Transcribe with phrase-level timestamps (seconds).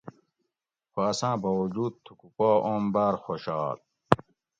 [0.91, 3.77] خو اساٞں باوجود تھُکو پا اوم باٞر خوشال